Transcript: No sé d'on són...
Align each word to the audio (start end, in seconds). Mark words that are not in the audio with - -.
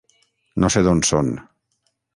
No 0.65 0.71
sé 0.77 0.85
d'on 0.89 1.05
són... 1.11 1.31